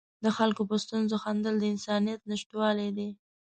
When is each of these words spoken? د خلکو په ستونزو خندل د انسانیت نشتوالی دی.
د 0.23 0.25
خلکو 0.37 0.61
په 0.69 0.75
ستونزو 0.83 1.15
خندل 1.23 1.55
د 1.59 1.63
انسانیت 1.73 2.21
نشتوالی 2.31 2.89
دی. 2.97 3.09